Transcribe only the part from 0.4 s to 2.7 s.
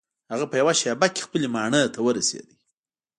په یوه شیبه کې خپلې ماڼۍ ته ورسید.